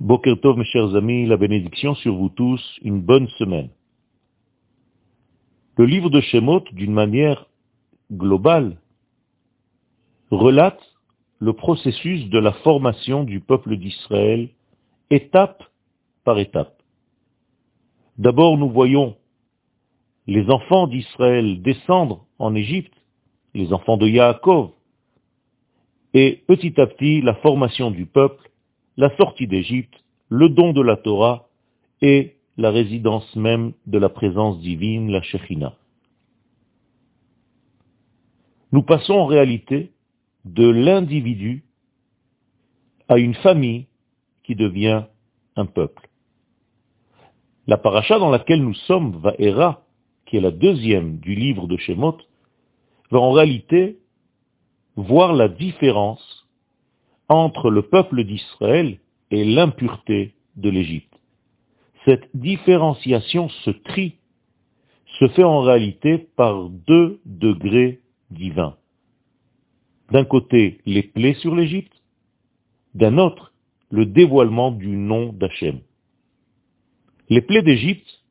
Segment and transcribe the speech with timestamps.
[0.00, 3.68] Boker Tov, mes chers amis, la bénédiction sur vous tous, une bonne semaine.
[5.76, 7.46] Le livre de Shemot, d'une manière
[8.12, 8.76] globale,
[10.30, 10.80] relate
[11.40, 14.50] le processus de la formation du peuple d'Israël,
[15.10, 15.64] étape
[16.22, 16.80] par étape.
[18.18, 19.16] D'abord, nous voyons
[20.28, 22.94] les enfants d'Israël descendre en Égypte,
[23.52, 24.70] les enfants de Yaakov,
[26.14, 28.48] et petit à petit la formation du peuple
[28.98, 29.94] la sortie d'Égypte,
[30.28, 31.48] le don de la Torah
[32.02, 35.74] et la résidence même de la présence divine, la Shekhinah.
[38.72, 39.92] Nous passons en réalité
[40.44, 41.64] de l'individu
[43.06, 43.86] à une famille
[44.42, 45.04] qui devient
[45.54, 46.08] un peuple.
[47.68, 49.84] La paracha dans laquelle nous sommes, Vaera,
[50.26, 52.18] qui est la deuxième du livre de Shemot,
[53.12, 54.00] va en réalité
[54.96, 56.37] voir la différence
[57.28, 58.98] entre le peuple d'Israël
[59.30, 61.14] et l'impureté de l'Égypte.
[62.04, 64.14] Cette différenciation, ce tri,
[65.18, 68.76] se fait en réalité par deux degrés divins.
[70.10, 71.92] D'un côté, les plaies sur l'Égypte,
[72.94, 73.52] d'un autre,
[73.90, 75.80] le dévoilement du nom d'Hachem.
[77.28, 78.24] Les plaies d'Égypte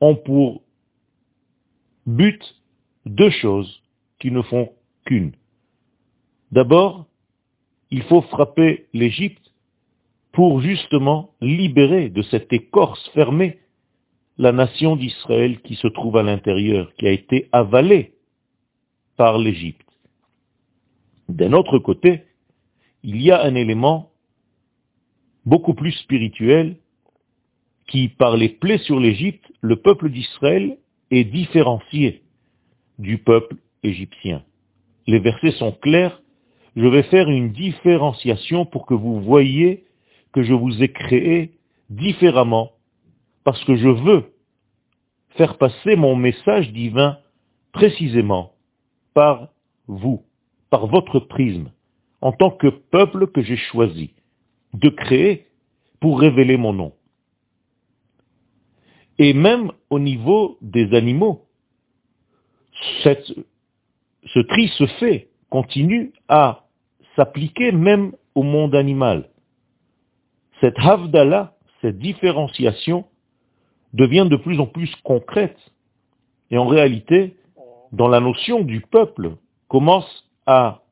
[0.00, 0.62] ont pour
[2.06, 2.40] but
[3.04, 3.82] deux choses
[4.18, 4.70] qui ne font
[5.04, 5.32] qu'une.
[6.52, 7.06] D'abord,
[7.90, 9.52] il faut frapper l'Égypte
[10.32, 13.58] pour justement libérer de cette écorce fermée
[14.38, 18.12] la nation d'Israël qui se trouve à l'intérieur, qui a été avalée
[19.16, 19.86] par l'Égypte.
[21.28, 22.24] D'un autre côté,
[23.02, 24.10] il y a un élément
[25.46, 26.76] beaucoup plus spirituel
[27.86, 30.76] qui, par les plaies sur l'Égypte, le peuple d'Israël
[31.10, 32.22] est différencié
[32.98, 34.42] du peuple égyptien.
[35.06, 36.20] Les versets sont clairs
[36.76, 39.86] je vais faire une différenciation pour que vous voyez
[40.32, 41.52] que je vous ai créé
[41.88, 42.72] différemment,
[43.44, 44.34] parce que je veux
[45.30, 47.18] faire passer mon message divin
[47.72, 48.52] précisément
[49.14, 49.48] par
[49.86, 50.22] vous,
[50.68, 51.70] par votre prisme,
[52.20, 54.12] en tant que peuple que j'ai choisi
[54.74, 55.46] de créer
[56.00, 56.92] pour révéler mon nom.
[59.18, 61.46] Et même au niveau des animaux,
[62.92, 66.65] ce tri se fait, continue à
[67.16, 69.28] s'appliquer même au monde animal.
[70.60, 73.06] Cette havdala, cette différenciation,
[73.92, 75.58] devient de plus en plus concrète.
[76.50, 77.36] Et en réalité,
[77.92, 79.36] dans la notion du peuple,
[79.68, 80.82] commence à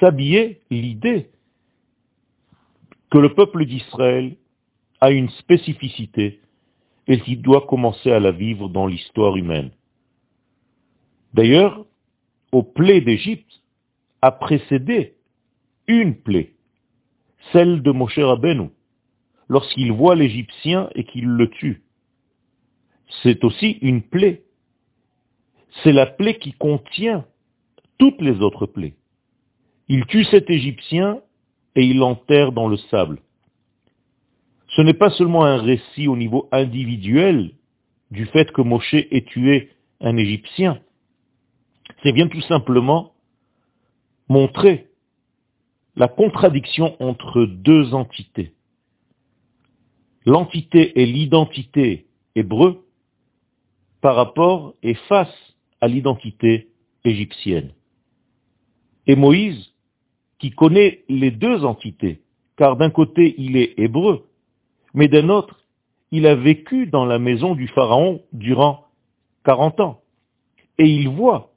[0.00, 1.30] s'habiller l'idée
[3.10, 4.36] que le peuple d'Israël
[5.00, 6.40] a une spécificité
[7.06, 9.70] et qu'il doit commencer à la vivre dans l'histoire humaine.
[11.34, 11.84] D'ailleurs,
[12.50, 13.63] au plaies d'Égypte,
[14.24, 15.16] a précédé
[15.86, 16.54] une plaie,
[17.52, 18.70] celle de Moshe Rabbeinu,
[19.50, 21.82] lorsqu'il voit l'Égyptien et qu'il le tue.
[23.22, 24.44] C'est aussi une plaie.
[25.82, 27.26] C'est la plaie qui contient
[27.98, 28.94] toutes les autres plaies.
[29.88, 31.20] Il tue cet Égyptien
[31.76, 33.20] et il l'enterre dans le sable.
[34.68, 37.50] Ce n'est pas seulement un récit au niveau individuel
[38.10, 39.68] du fait que Moshe ait tué
[40.00, 40.80] un Égyptien.
[42.02, 43.13] C'est bien tout simplement
[44.28, 44.88] montrer
[45.96, 48.52] la contradiction entre deux entités.
[50.26, 52.84] L'entité et l'identité hébreu
[54.00, 55.34] par rapport et face
[55.80, 56.68] à l'identité
[57.04, 57.72] égyptienne.
[59.06, 59.72] Et Moïse,
[60.38, 62.22] qui connaît les deux entités,
[62.56, 64.26] car d'un côté il est hébreu,
[64.94, 65.60] mais d'un autre,
[66.10, 68.86] il a vécu dans la maison du Pharaon durant
[69.44, 70.00] 40 ans.
[70.78, 71.52] Et il voit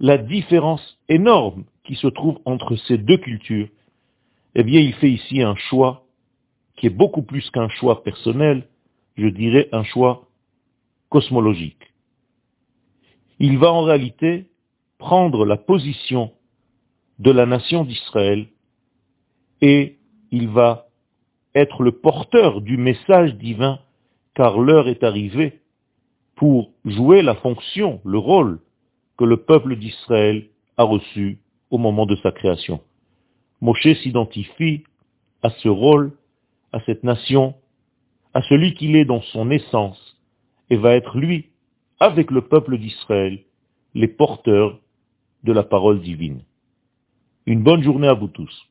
[0.00, 3.68] la différence énorme qui se trouve entre ces deux cultures,
[4.54, 6.04] eh bien, il fait ici un choix
[6.76, 8.66] qui est beaucoup plus qu'un choix personnel,
[9.16, 10.28] je dirais un choix
[11.08, 11.92] cosmologique.
[13.38, 14.46] Il va en réalité
[14.98, 16.32] prendre la position
[17.18, 18.46] de la nation d'Israël
[19.60, 19.98] et
[20.30, 20.86] il va
[21.54, 23.78] être le porteur du message divin
[24.34, 25.60] car l'heure est arrivée
[26.36, 28.60] pour jouer la fonction, le rôle
[29.18, 31.38] que le peuple d'Israël a reçu
[31.70, 32.80] au moment de sa création.
[33.60, 34.84] Moshe s'identifie
[35.42, 36.12] à ce rôle,
[36.72, 37.54] à cette nation,
[38.34, 40.18] à celui qu'il est dans son essence,
[40.70, 41.50] et va être lui,
[42.00, 43.40] avec le peuple d'Israël,
[43.94, 44.78] les porteurs
[45.44, 46.42] de la parole divine.
[47.46, 48.68] Une bonne journée à vous tous.